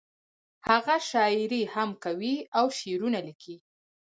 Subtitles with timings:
[0.69, 3.55] هغه شاعري هم کوي او شعرونه ليکي